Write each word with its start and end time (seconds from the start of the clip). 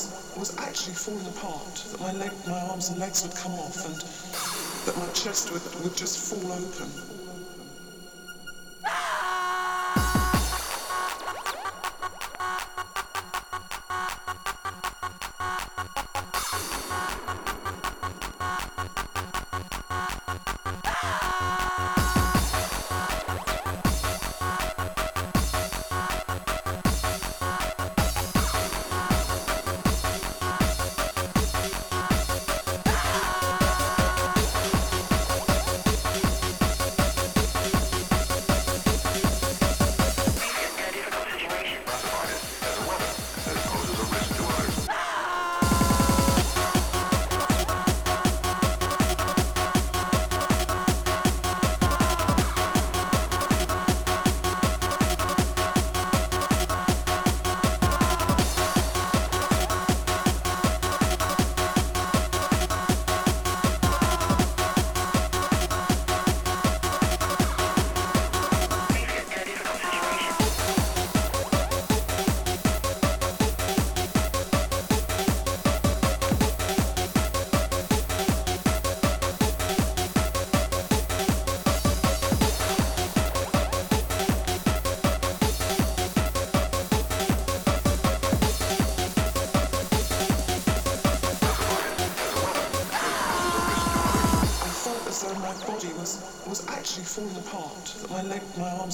was 0.00 0.36
was 0.36 0.58
actually 0.58 0.94
falling 0.94 1.26
apart. 1.26 1.74
That 1.90 2.00
my 2.00 2.12
leg, 2.12 2.32
my 2.46 2.60
arms 2.60 2.88
and 2.88 2.98
legs 2.98 3.22
would 3.22 3.34
come 3.34 3.52
off, 3.54 3.84
and 3.84 3.96
that 4.86 4.96
my 4.96 5.12
chest 5.12 5.52
would 5.52 5.62
would 5.82 5.96
just 5.96 6.18
fall 6.18 6.52
open. 6.52 7.19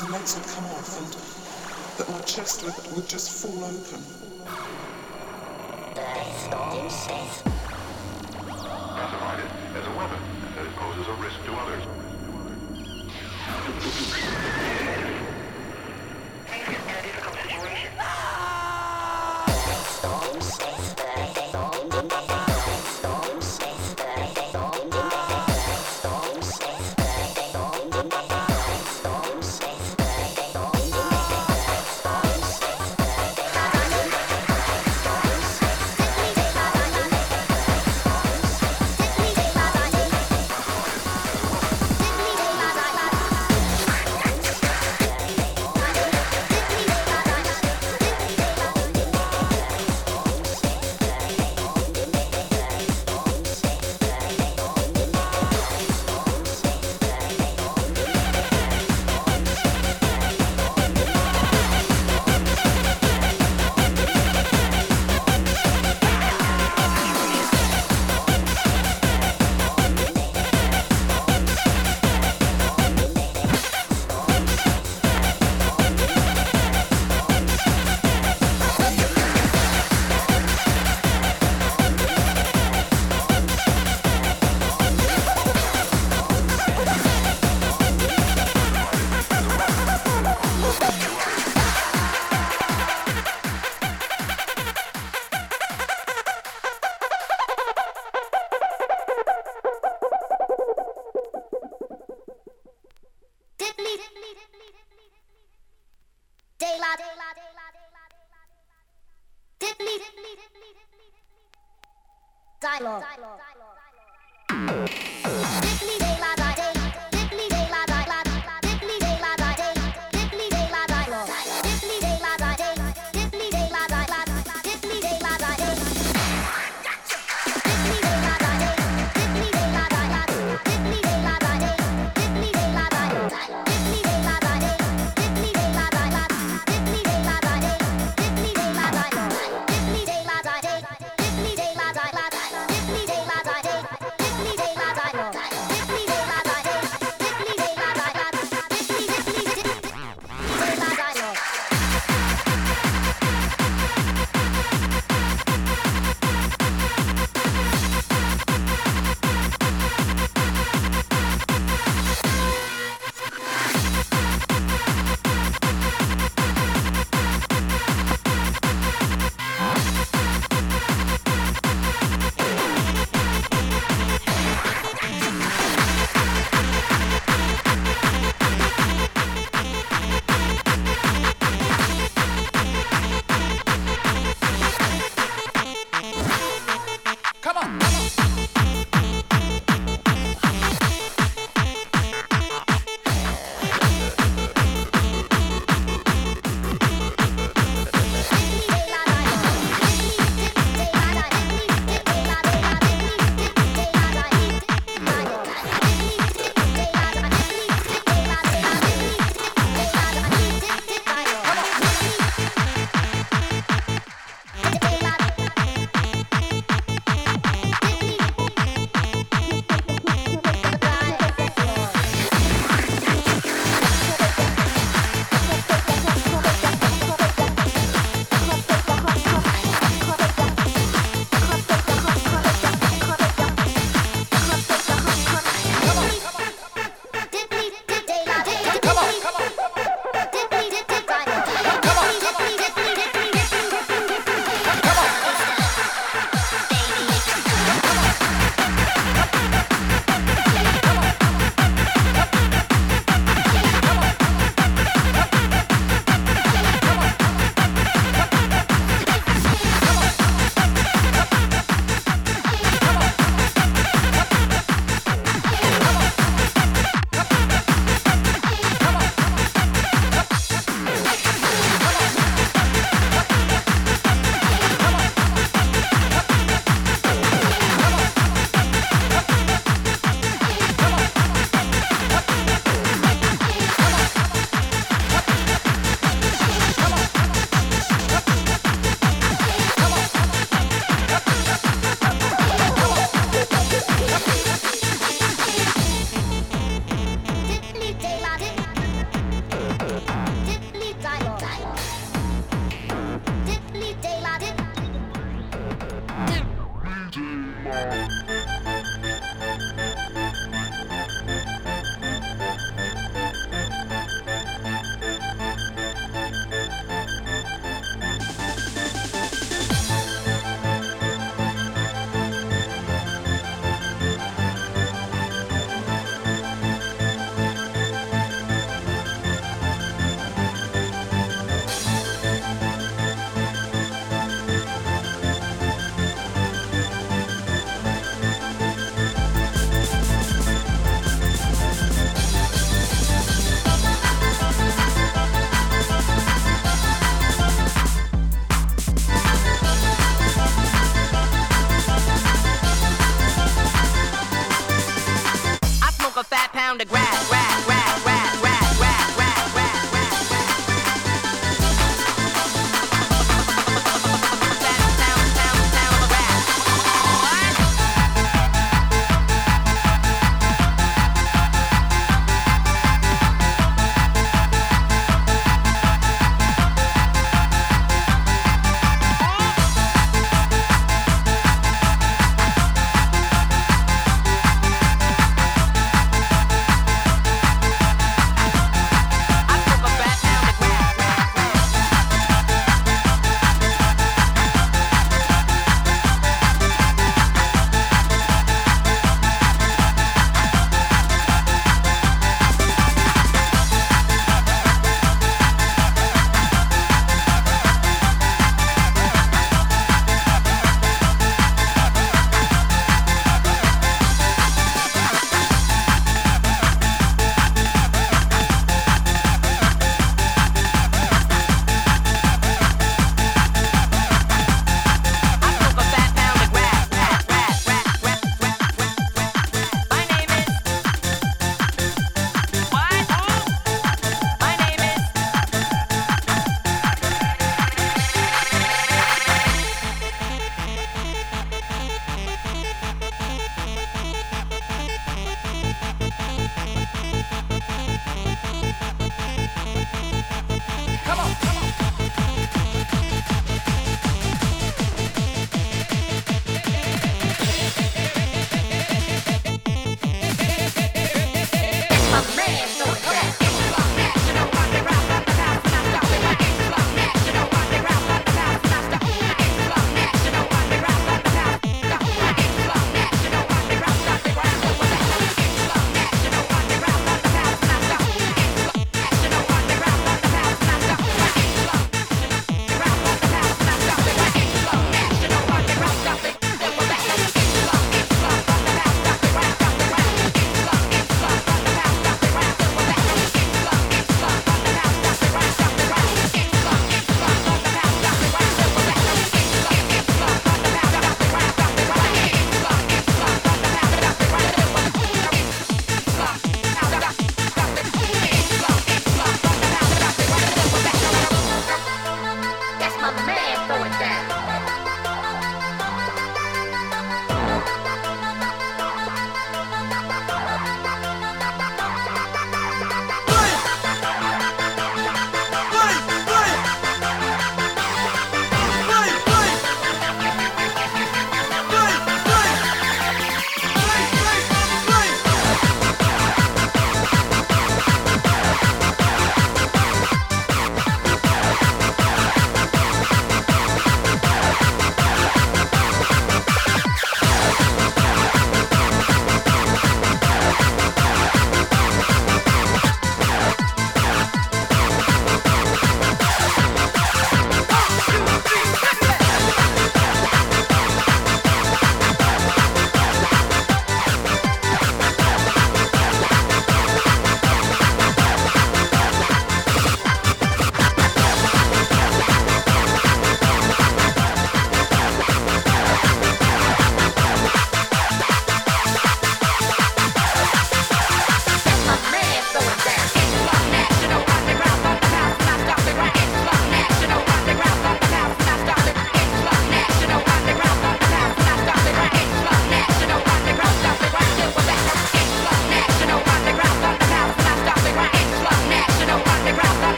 the 0.00 0.10
legs 0.10 0.34
would 0.34 0.46
come 0.46 0.64
off 0.64 0.96
and 0.98 1.06
that 1.98 2.08
my 2.08 2.20
chest 2.24 2.64
would, 2.64 2.74
would 2.96 3.06
just 3.06 3.30
fall 3.42 3.64
open. 3.64 4.00
Classified 8.94 9.40
it 9.40 9.50
as 9.76 9.86
a 9.86 9.90
weapon, 9.98 10.18
and 10.46 10.56
that 10.56 10.64
it 10.64 10.74
poses 10.76 11.06
a 11.08 11.12
risk 11.20 11.44
to 11.44 11.52
others. 11.52 11.84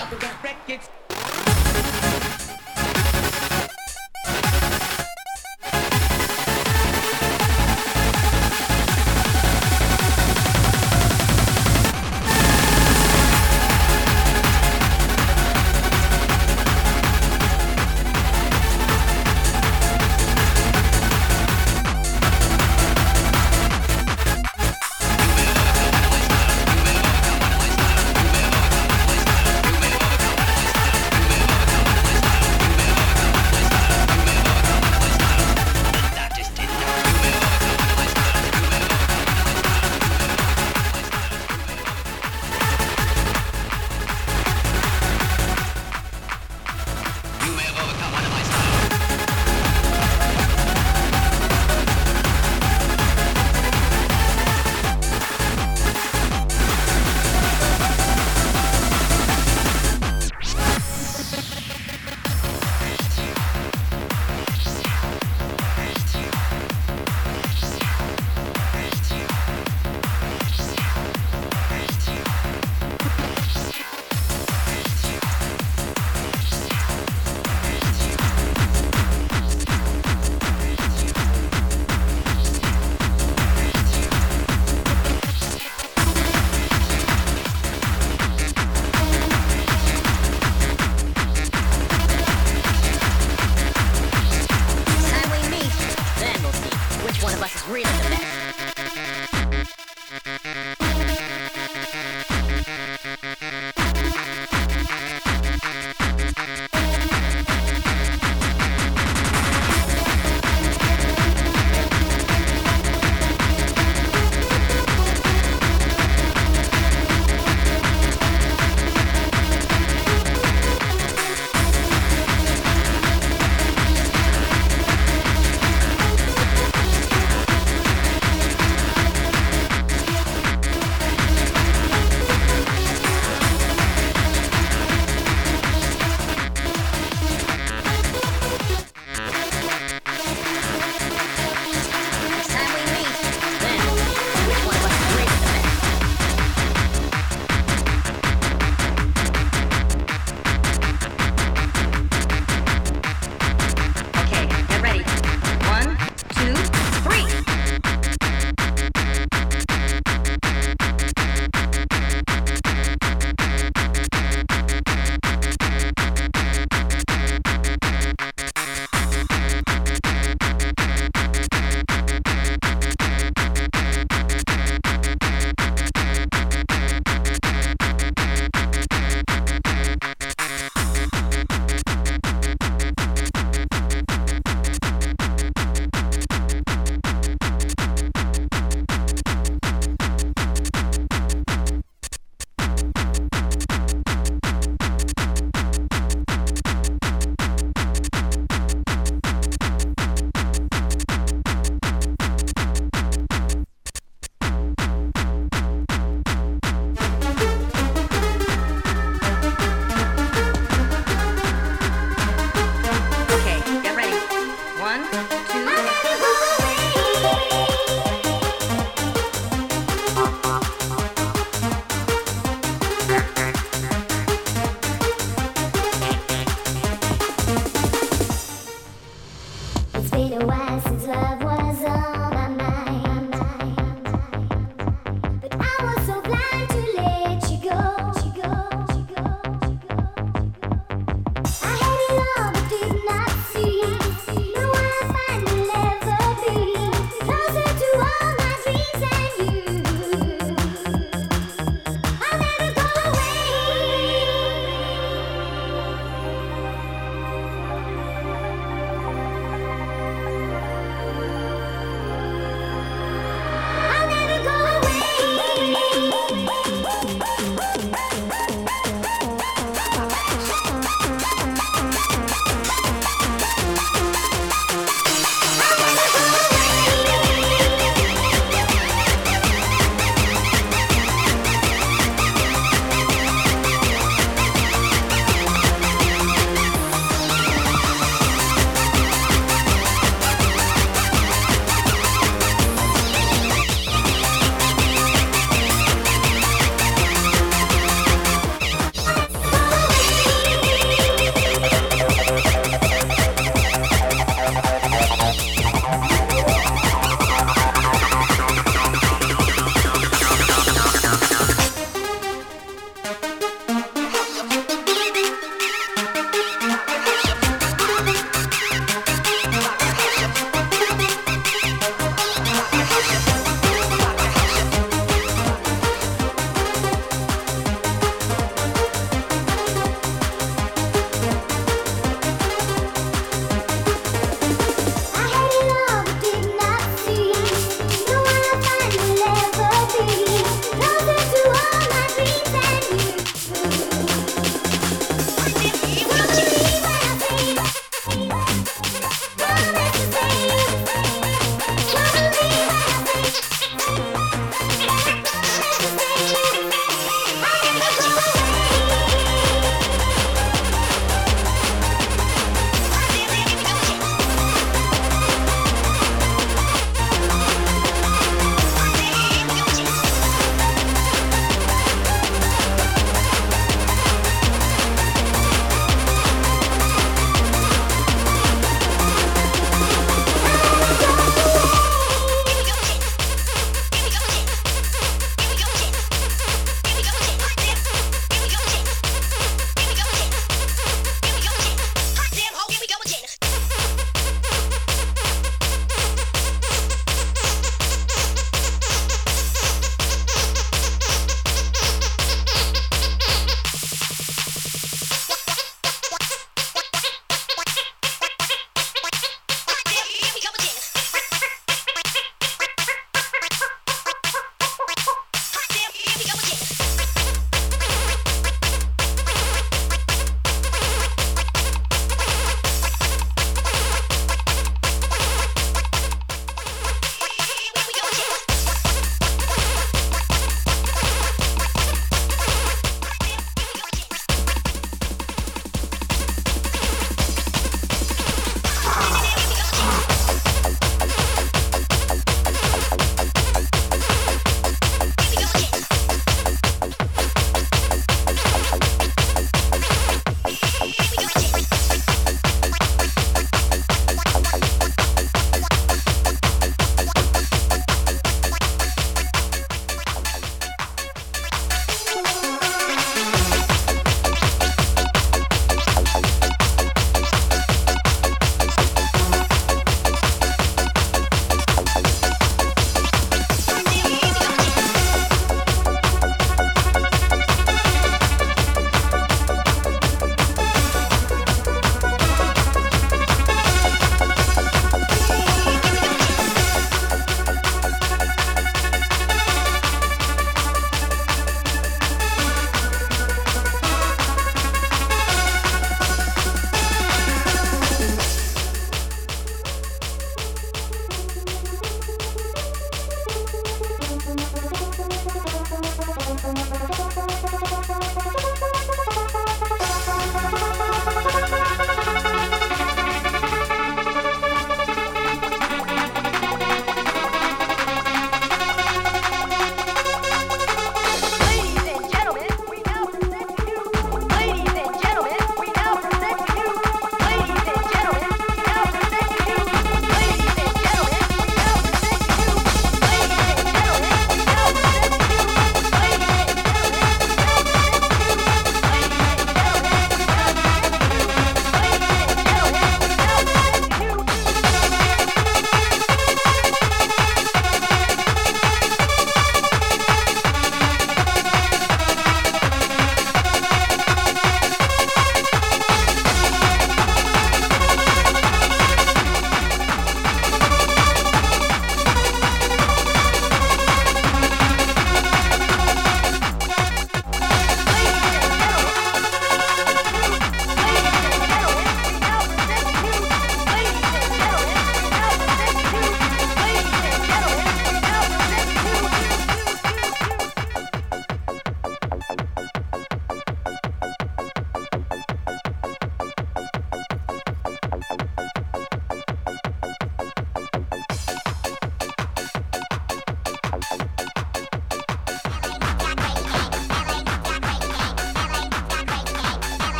Up 0.00 0.12
against 0.12 0.40
Brett 0.40 0.66
gets 0.66 0.88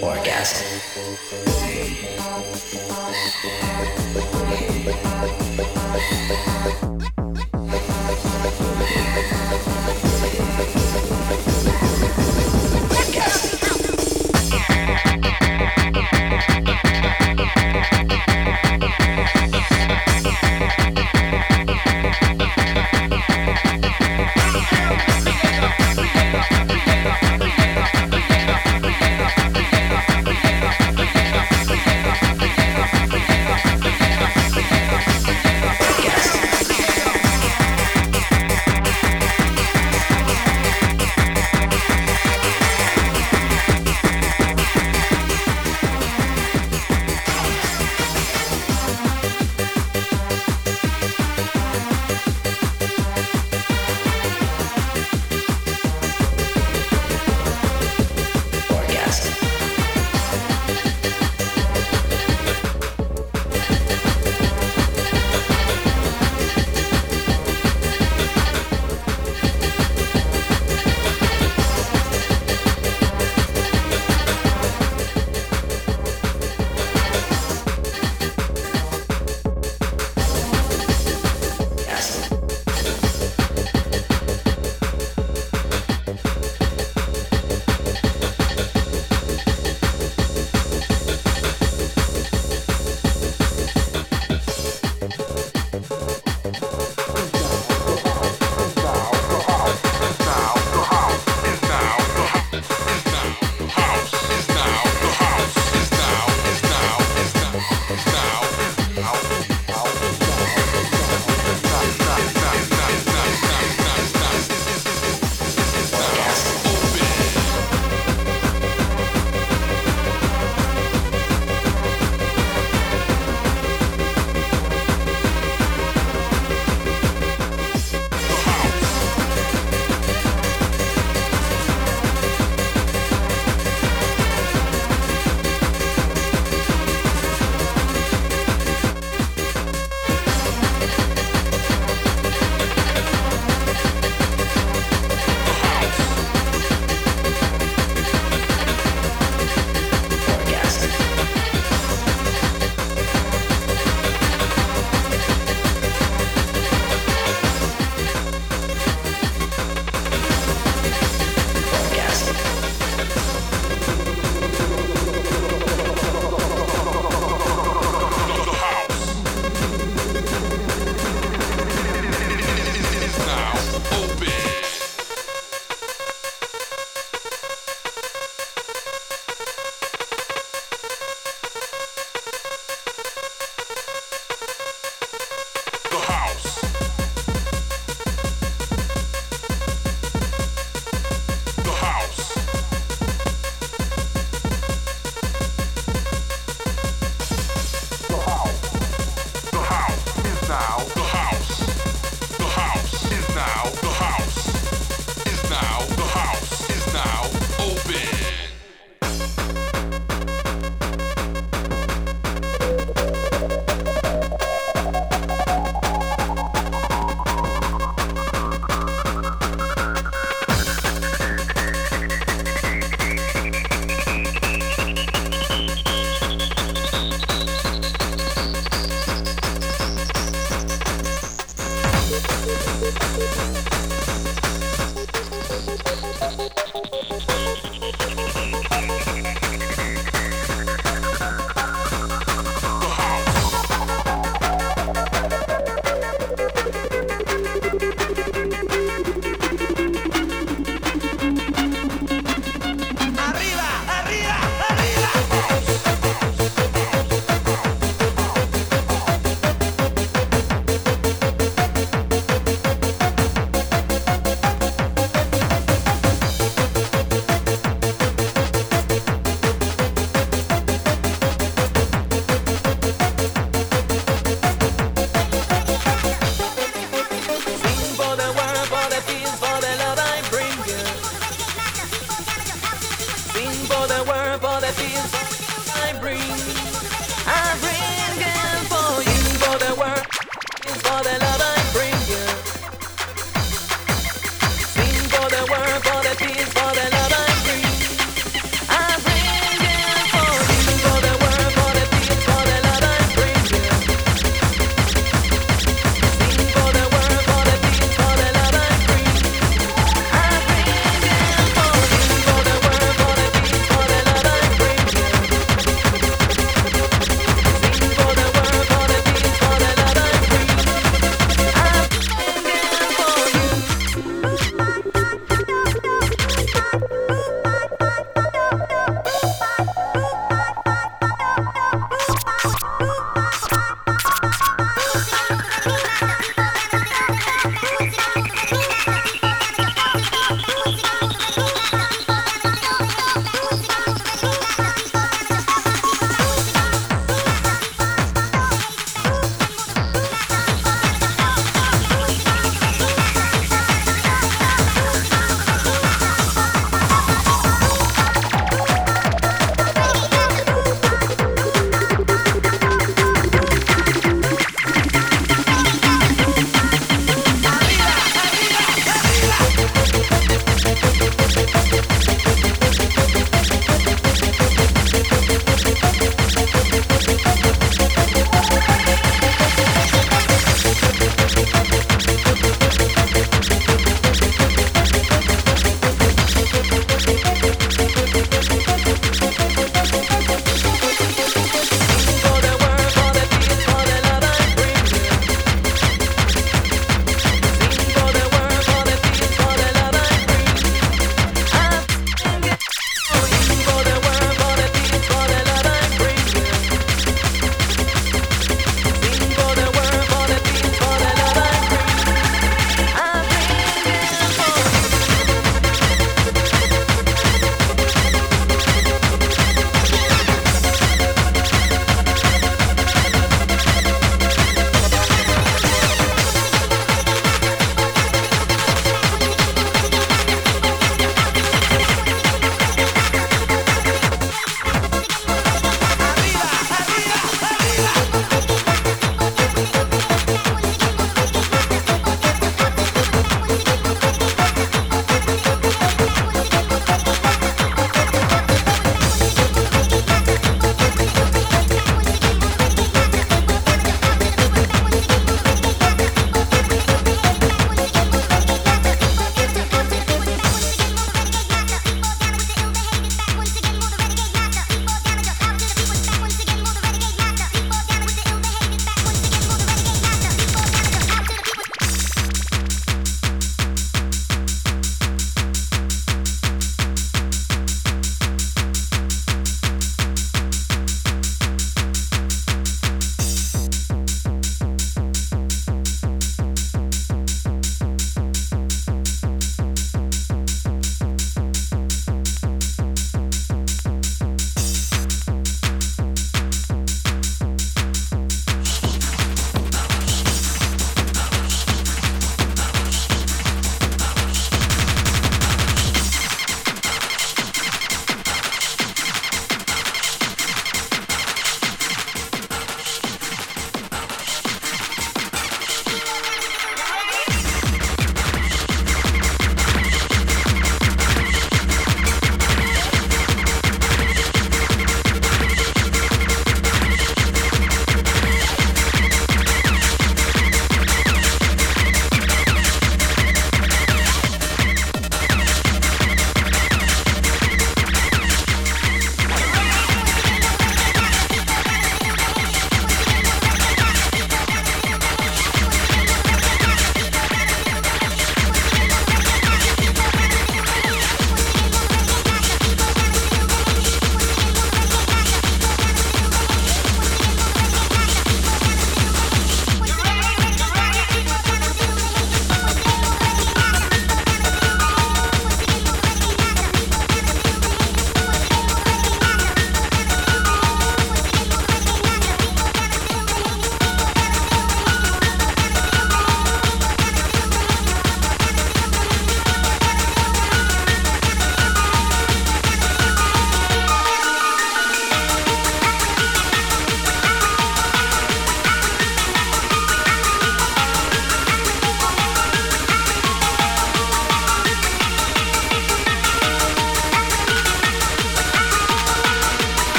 Orgasm. 0.00 0.64